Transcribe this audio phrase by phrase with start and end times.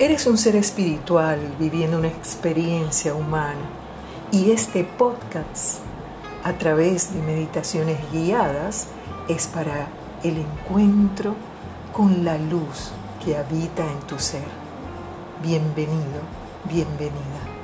[0.00, 3.68] Eres un ser espiritual viviendo una experiencia humana
[4.30, 5.80] y este podcast
[6.44, 8.86] a través de meditaciones guiadas
[9.26, 9.88] es para
[10.22, 11.34] el encuentro
[11.92, 12.92] con la luz
[13.24, 14.46] que habita en tu ser.
[15.42, 16.20] Bienvenido,
[16.70, 17.57] bienvenida.